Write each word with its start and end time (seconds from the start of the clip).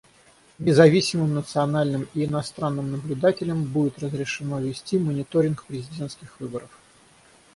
Независимым 0.57 1.35
национальным 1.35 2.07
и 2.15 2.25
иностранным 2.25 2.89
наблюдателям 2.89 3.63
будет 3.65 3.99
разрешено 3.99 4.59
вести 4.59 4.97
мониторинг 4.97 5.63
президентских 5.67 6.39
выборов. 6.39 6.71